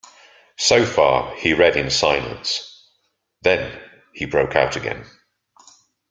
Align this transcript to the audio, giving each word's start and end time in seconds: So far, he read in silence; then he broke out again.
So 0.57 0.83
far, 0.83 1.35
he 1.35 1.53
read 1.53 1.77
in 1.77 1.91
silence; 1.91 2.87
then 3.43 3.79
he 4.15 4.25
broke 4.25 4.55
out 4.55 4.75
again. 4.75 5.05